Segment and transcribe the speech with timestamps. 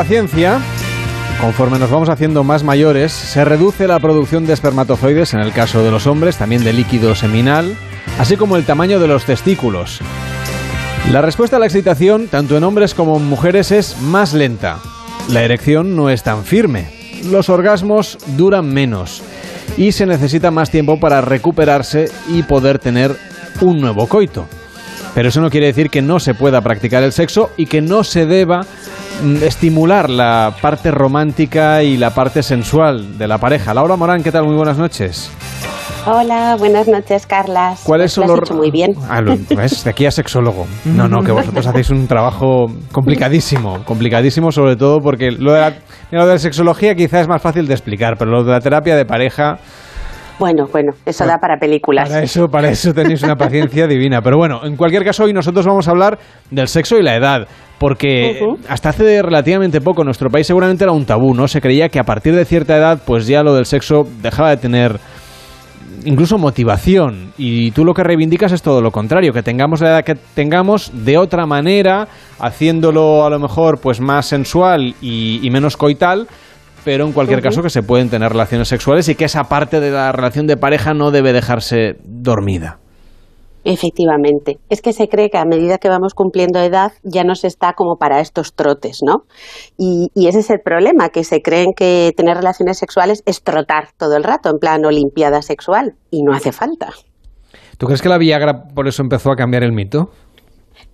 [0.00, 0.60] la
[1.42, 5.84] conforme nos vamos haciendo más mayores, se reduce la producción de espermatozoides en el caso
[5.84, 7.76] de los hombres, también de líquido seminal,
[8.18, 10.00] así como el tamaño de los testículos.
[11.12, 14.78] La respuesta a la excitación, tanto en hombres como en mujeres, es más lenta.
[15.28, 16.88] La erección no es tan firme.
[17.30, 19.22] Los orgasmos duran menos
[19.76, 23.14] y se necesita más tiempo para recuperarse y poder tener
[23.60, 24.48] un nuevo coito.
[25.14, 28.02] Pero eso no quiere decir que no se pueda practicar el sexo y que no
[28.02, 28.64] se deba
[29.42, 33.74] estimular la parte romántica y la parte sensual de la pareja.
[33.74, 34.44] Laura Morán, ¿qué tal?
[34.44, 35.30] Muy buenas noches.
[36.06, 37.82] Hola, buenas noches, Carlas.
[37.84, 38.92] ¿Cuáles Pues son los hecho muy bien.
[39.10, 39.84] Ah, lo- ¿ves?
[39.84, 40.66] De aquí a sexólogo.
[40.86, 45.72] No, no, que vosotros hacéis un trabajo complicadísimo, complicadísimo sobre todo porque lo de la,
[46.10, 48.96] lo de la sexología quizás es más fácil de explicar, pero lo de la terapia
[48.96, 49.58] de pareja
[50.38, 52.08] Bueno, bueno, eso da para películas.
[52.08, 54.22] Para eso, para eso tenéis una paciencia divina.
[54.22, 56.18] Pero bueno, en cualquier caso, hoy nosotros vamos a hablar
[56.50, 57.46] del sexo y la edad.
[57.80, 61.48] Porque hasta hace relativamente poco en nuestro país seguramente era un tabú, ¿no?
[61.48, 64.58] Se creía que a partir de cierta edad, pues ya lo del sexo dejaba de
[64.58, 65.00] tener
[66.04, 67.32] incluso motivación.
[67.38, 70.92] Y tú lo que reivindicas es todo lo contrario, que tengamos la edad que tengamos
[70.92, 72.06] de otra manera,
[72.38, 76.28] haciéndolo a lo mejor pues más sensual y, y menos coital,
[76.84, 79.90] pero en cualquier caso que se pueden tener relaciones sexuales y que esa parte de
[79.90, 82.79] la relación de pareja no debe dejarse dormida.
[83.64, 84.58] Efectivamente.
[84.70, 87.74] Es que se cree que a medida que vamos cumpliendo edad ya no se está
[87.74, 89.24] como para estos trotes, ¿no?
[89.76, 93.88] Y, y ese es el problema, que se creen que tener relaciones sexuales es trotar
[93.96, 96.88] todo el rato, en plan olimpiada sexual, y no hace falta.
[97.76, 100.10] ¿Tú crees que la Viagra por eso empezó a cambiar el mito?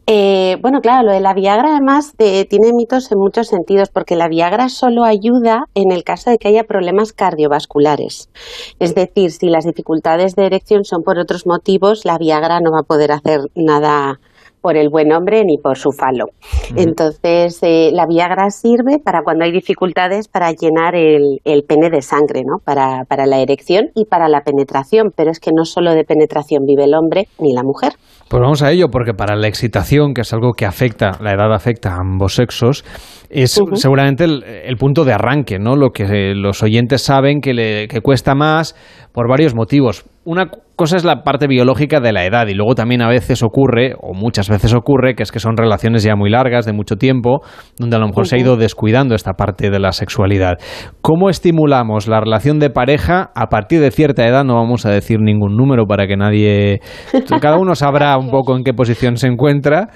[0.08, 4.14] Eh, bueno, claro, lo de la Viagra además eh, tiene mitos en muchos sentidos, porque
[4.14, 8.30] la Viagra solo ayuda en el caso de que haya problemas cardiovasculares.
[8.78, 12.80] Es decir, si las dificultades de erección son por otros motivos, la Viagra no va
[12.80, 14.20] a poder hacer nada
[14.60, 16.30] por el buen hombre ni por su falo.
[16.74, 22.02] Entonces, eh, la Viagra sirve para cuando hay dificultades para llenar el, el pene de
[22.02, 22.58] sangre, ¿no?
[22.64, 26.64] Para, para la erección y para la penetración, pero es que no solo de penetración
[26.66, 27.92] vive el hombre ni la mujer.
[28.28, 31.52] Pues vamos a ello, porque para la excitación, que es algo que afecta, la edad
[31.54, 32.84] afecta a ambos sexos,
[33.30, 35.76] es seguramente el, el punto de arranque, ¿no?
[35.76, 38.74] Lo que eh, los oyentes saben que, le, que cuesta más
[39.12, 40.04] por varios motivos.
[40.24, 43.94] Una cosa es la parte biológica de la edad y luego también a veces ocurre,
[44.00, 47.40] o muchas veces ocurre, que es que son relaciones ya muy largas, de mucho tiempo,
[47.78, 50.54] donde a lo mejor se ha ido descuidando esta parte de la sexualidad.
[51.02, 54.44] ¿Cómo estimulamos la relación de pareja a partir de cierta edad?
[54.44, 56.80] No vamos a decir ningún número para que nadie...
[57.40, 59.88] Cada uno sabrá un poco en qué posición se encuentra.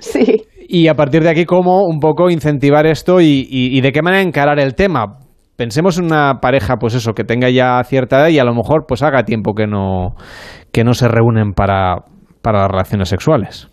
[0.00, 0.44] Sí.
[0.68, 4.02] Y a partir de aquí, cómo un poco incentivar esto y, y- y de qué
[4.02, 5.18] manera encarar el tema.
[5.56, 8.84] Pensemos en una pareja, pues eso, que tenga ya cierta edad y a lo mejor
[8.86, 10.14] pues haga tiempo que no,
[10.70, 12.04] que no se reúnen para,
[12.42, 13.68] para las relaciones sexuales.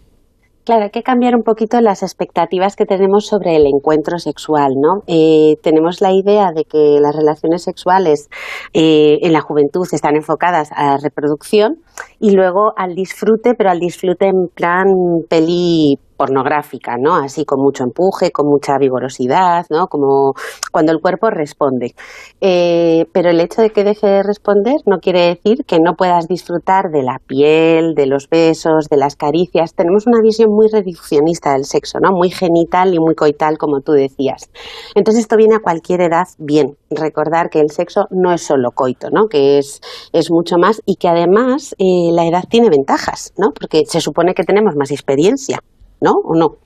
[0.66, 5.04] Claro, hay que cambiar un poquito las expectativas que tenemos sobre el encuentro sexual, ¿no?
[5.06, 8.30] Eh, tenemos la idea de que las relaciones sexuales
[8.74, 11.76] eh, en la juventud están enfocadas a la reproducción
[12.20, 14.88] y luego al disfrute, pero al disfrute en plan
[15.30, 17.16] peli pornográfica, ¿no?
[17.16, 19.88] Así con mucho empuje, con mucha vigorosidad, ¿no?
[19.88, 20.34] Como
[20.72, 21.94] cuando el cuerpo responde.
[22.42, 26.28] Eh, pero el hecho de que deje de responder no quiere decir que no puedas
[26.28, 29.74] disfrutar de la piel, de los besos, de las caricias.
[29.76, 32.12] Tenemos una visión muy reduccionista del sexo, ¿no?
[32.12, 34.50] Muy genital y muy coital, como tú decías.
[34.96, 36.78] Entonces esto viene a cualquier edad bien.
[36.96, 39.28] Recordar que el sexo no es solo coito, ¿no?
[39.28, 39.82] Que es,
[40.14, 43.52] es mucho más y que además eh, la edad tiene ventajas, ¿no?
[43.52, 45.60] Porque se supone que tenemos más experiencia,
[46.02, 46.12] ¿no?
[46.24, 46.58] ¿O no?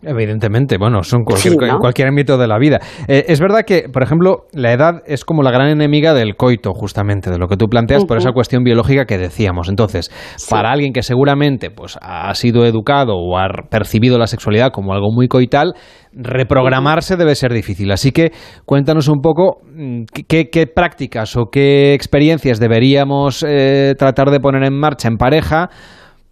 [0.00, 1.66] Evidentemente, bueno, son cualquier, Sí, ¿no?
[1.66, 2.78] en cualquier ámbito de la vida.
[3.08, 6.72] Eh, es verdad que, por ejemplo, la edad es como la gran enemiga del coito,
[6.72, 9.68] justamente, de lo que tú planteas, por esa cuestión biológica que decíamos.
[9.68, 10.46] Entonces, Sí.
[10.50, 15.10] para alguien que seguramente pues, ha sido educado o ha percibido la sexualidad como algo
[15.12, 15.74] muy coital,
[16.12, 17.90] reprogramarse debe ser difícil.
[17.90, 18.30] Así que
[18.64, 24.40] cuéntanos un poco mm, qué- qué, qué prácticas o qué experiencias deberíamos eh, tratar de
[24.40, 25.70] poner en marcha en pareja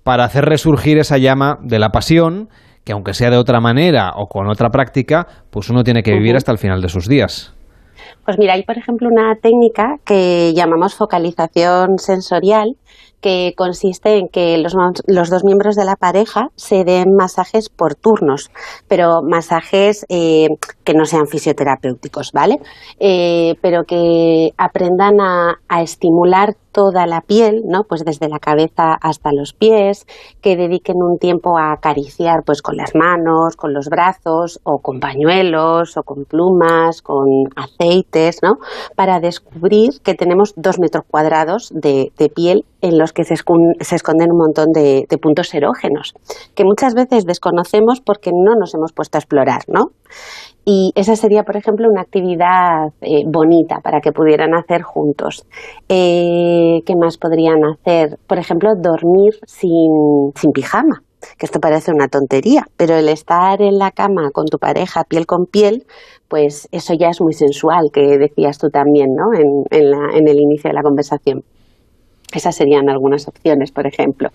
[0.02, 2.48] para hacer resurgir esa llama de la pasión,
[2.86, 6.36] que aunque sea de otra manera o con otra práctica, pues uno tiene que vivir
[6.36, 7.52] hasta el final de sus días.
[8.24, 12.76] Pues mira, hay por ejemplo una técnica que llamamos focalización sensorial,
[13.20, 14.74] que consiste en que los,
[15.08, 18.50] los dos miembros de la pareja se den masajes por turnos,
[18.86, 20.46] pero masajes eh,
[20.86, 22.60] que no sean fisioterapéuticos, ¿vale?
[23.00, 27.82] Eh, pero que aprendan a, estimular toda la piel, ¿no?
[27.88, 30.06] Pues desde la cabeza hasta los pies,
[30.40, 35.00] que dediquen un tiempo a acariciar pues con las manos, con los brazos o con
[35.00, 38.56] pañuelos o con plumas, con aceites, ¿no?
[38.94, 44.38] Para descubrir que tenemos dos metros cuadrados de, piel en los que se esconden un
[44.38, 46.14] montón de, de puntos erógenos,
[46.54, 49.90] que muchas veces desconocemos porque no nos hemos puesto a explorar, ¿no?
[50.68, 55.46] Y esa sería, por ejemplo, una actividad eh, bonita para que pudieran hacer juntos.
[55.88, 58.18] Eh, ¿Qué más podrían hacer?
[58.26, 61.04] Por ejemplo, dormir sin, sin pijama
[61.38, 65.26] que esto parece una tontería, pero el estar en la cama con tu pareja piel
[65.26, 65.86] con piel,
[66.28, 69.34] pues eso ya es muy sensual, que decías tú también, ¿no?
[69.34, 71.42] En, en el inicio de la conversación.
[72.36, 74.28] Esas serían algunas opciones, por ejemplo.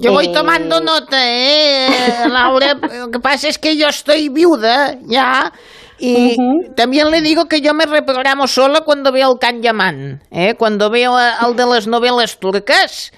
[0.00, 1.88] Yo voy eh, tomando nota, ¿eh,
[2.28, 2.74] Laura?
[3.00, 5.50] Lo que pasa es que yo estoy viuda, ya.
[5.98, 6.36] Y
[6.76, 10.54] también le digo que yo me reprogramo sola cuando veo el Can ¿eh?
[10.58, 13.12] Cuando veo al de las novelas turcas.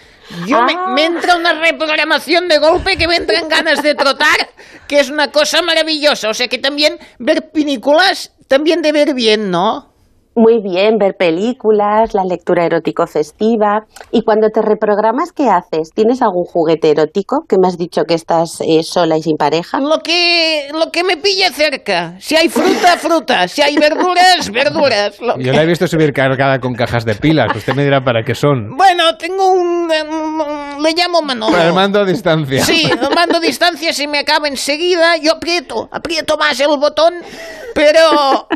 [0.47, 1.07] Yo me, me, ah.
[1.07, 4.49] entra una reprogramación de golpe que me entran ganas de trotar,
[4.87, 6.31] que es una cosa maravillosa.
[6.31, 9.90] O sea que también ver películas, también de ver bien, ¿no?
[10.37, 13.87] Muy bien, ver películas, la lectura erótico festiva.
[14.13, 15.91] Y cuando te reprogramas, ¿qué haces?
[15.93, 19.81] ¿Tienes algún juguete erótico que me has dicho que estás eh, sola y sin pareja?
[19.81, 22.15] Lo que, lo que me pille cerca.
[22.21, 23.49] Si hay fruta, fruta.
[23.49, 25.19] Si hay verduras, verduras.
[25.19, 27.49] Yo la he visto subir cargada con cajas de pilas.
[27.57, 28.77] Usted me dirá para qué son.
[28.77, 29.89] Bueno, tengo un...
[29.89, 31.61] le llamo Manolo.
[31.61, 32.65] El mando a distancia.
[32.65, 35.17] Sí, el mando a distancia si me acaba enseguida.
[35.17, 37.15] Yo aprieto, aprieto más el botón,
[37.75, 38.47] pero...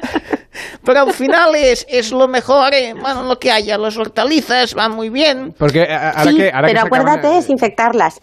[0.85, 2.94] Pero al final es, es lo mejor, eh.
[3.00, 3.78] bueno, lo que haya.
[3.78, 5.55] Las hortalizas van muy bien.
[5.58, 8.20] Porque eh, ahora sí, que, ahora pero acuérdate de desinfectarlas.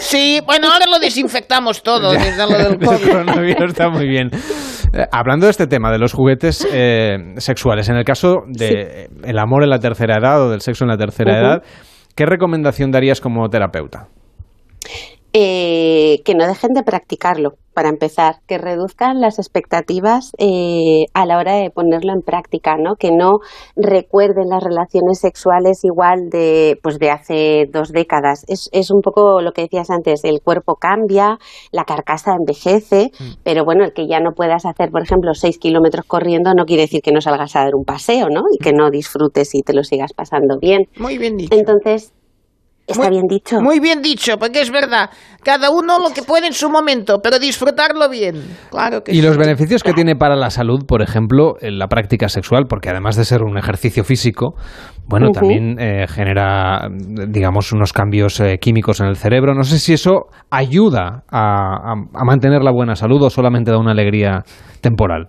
[0.00, 2.12] Sí, bueno, ahora lo desinfectamos todo.
[2.12, 2.78] desde lo del
[3.34, 3.62] COVID.
[3.68, 4.30] está muy bien.
[4.92, 6.66] Eh, hablando de este tema, de los juguetes
[7.38, 10.90] sexuales, en el caso de el amor en la tercera edad o del sexo en
[10.90, 11.62] la tercera edad,
[12.14, 14.08] ¿qué recomendación darías como terapeuta?
[15.36, 21.38] Eh, que no dejen de practicarlo, para empezar, que reduzcan las expectativas eh, a la
[21.38, 22.94] hora de ponerlo en práctica, ¿no?
[22.94, 23.40] Que no
[23.74, 28.44] recuerden las relaciones sexuales igual de, pues de hace dos décadas.
[28.46, 31.38] Es, es un poco lo que decías antes, el cuerpo cambia,
[31.72, 33.42] la carcasa envejece, mm.
[33.42, 36.82] pero bueno, el que ya no puedas hacer, por ejemplo, seis kilómetros corriendo no quiere
[36.82, 38.42] decir que no salgas a dar un paseo, ¿no?
[38.52, 40.82] Y que no disfrutes y te lo sigas pasando bien.
[40.96, 41.56] Muy bien dicho.
[41.56, 42.12] Entonces,
[42.86, 43.60] Está bien dicho.
[43.62, 45.08] Muy bien dicho, porque es verdad.
[45.42, 48.42] Cada uno lo que puede en su momento, pero disfrutarlo bien.
[48.70, 52.28] Claro que y los beneficios que tiene para la salud, por ejemplo, en la práctica
[52.28, 54.54] sexual, porque además de ser un ejercicio físico,
[55.06, 56.88] bueno, también eh, genera,
[57.28, 59.54] digamos, unos cambios eh, químicos en el cerebro.
[59.54, 64.42] No sé si eso ayuda a mantener la buena salud o solamente da una alegría
[64.80, 65.28] temporal.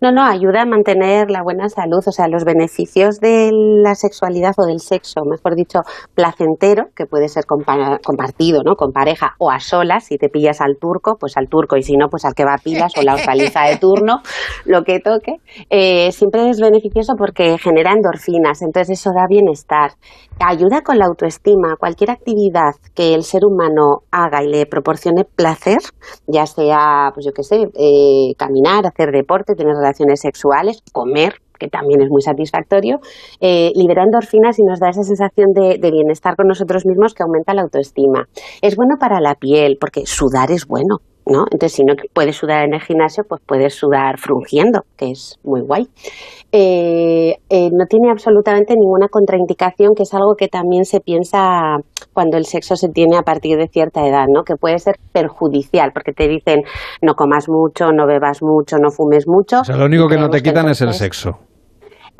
[0.00, 4.54] No, no, ayuda a mantener la buena salud, o sea, los beneficios de la sexualidad
[4.58, 5.80] o del sexo, mejor dicho,
[6.14, 8.76] placentero, que puede ser compartido, ¿no?
[8.76, 11.96] Con pareja o a solas, si te pillas al turco, pues al turco, y si
[11.96, 14.20] no, pues al que va a pilas o la hortaliza de turno,
[14.64, 15.36] lo que toque,
[15.68, 19.92] eh, siempre es beneficioso porque genera endorfinas, entonces eso da bienestar.
[20.38, 25.78] Ayuda con la autoestima, cualquier actividad que el ser humano haga y le proporcione placer,
[26.26, 31.68] ya sea, pues yo qué sé, eh, caminar, hacer deporte, tener relaciones sexuales, comer, que
[31.68, 32.98] también es muy satisfactorio,
[33.40, 37.52] eh, libera endorfinas y nos da esa sensación de, bienestar con nosotros mismos que aumenta
[37.52, 38.26] la autoestima.
[38.62, 40.98] Es bueno para la piel, porque sudar es bueno.
[41.30, 41.44] ¿No?
[41.52, 45.60] Entonces, si no puedes sudar en el gimnasio, pues puedes sudar frungiendo, que es muy
[45.60, 45.86] guay.
[46.50, 51.76] Eh, eh, no tiene absolutamente ninguna contraindicación, que es algo que también se piensa
[52.12, 54.42] cuando el sexo se tiene a partir de cierta edad, ¿no?
[54.42, 56.62] Que puede ser perjudicial, porque te dicen
[57.00, 59.60] no comas mucho, no bebas mucho, no fumes mucho.
[59.60, 61.38] O sea, lo único que no te quitan es el sexo.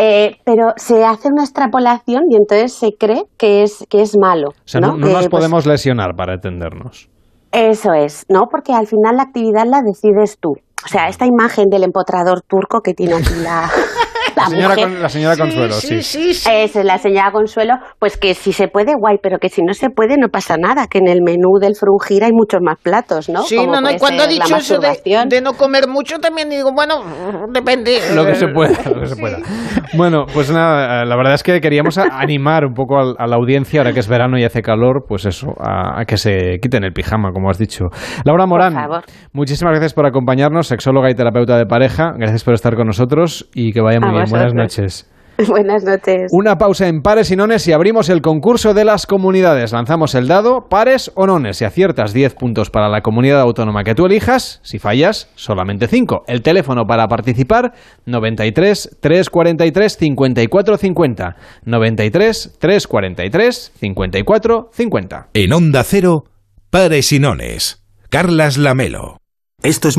[0.03, 4.49] Eh, pero se hace una extrapolación y entonces se cree que es, que es malo.
[4.49, 7.10] O sea, no, nos pues podemos lesionar para entendernos.
[7.53, 8.47] Eso es, ¿no?
[8.51, 10.51] Porque al final la actividad la decides tú.
[10.85, 13.69] O sea, esta imagen del empotrador turco que tiene aquí la,
[14.41, 16.03] la, señora, Consuelo, sí.
[16.03, 16.31] sí.
[16.51, 19.91] Es la señora Consuelo, pues que si se puede, guay, pero que si no se
[19.91, 23.43] puede, no pasa nada, que en el menú del frungir hay muchos más platos, ¿no?
[23.43, 27.03] Sí, no, no, y cuando ha dicho eso de, no comer mucho, también digo, bueno,
[27.53, 27.99] depende.
[28.15, 29.39] Lo que se pueda, lo que se pueda.
[29.95, 33.93] Bueno, pues nada, la verdad es que queríamos animar un poco a, la audiencia, ahora
[33.93, 37.51] que es verano y hace calor, pues eso, a, que se quiten el pijama, como
[37.51, 37.87] has dicho.
[38.25, 38.75] Laura Morán,
[39.33, 43.73] muchísimas gracias por acompañarnos, sexóloga y terapeuta de pareja, gracias por estar con nosotros y
[43.73, 44.30] que vaya muy bien.
[44.31, 45.07] Buenas noches.
[45.49, 46.31] Buenas noches.
[46.33, 49.73] Una pausa en pares y nones y abrimos el concurso de las comunidades.
[49.73, 51.59] Lanzamos el dado, pares o nones.
[51.59, 56.25] Si aciertas 10 puntos para la comunidad autónoma que tú elijas, si fallas, solamente 5.
[56.27, 57.73] El teléfono para participar,
[58.07, 61.37] 93 343 54 50.
[61.65, 65.29] 93 343 54 50.
[65.35, 66.25] En Onda Cero,
[66.71, 67.83] pares y nones.
[68.11, 69.21] Carlas Lamelo.
[69.63, 69.89] Esto es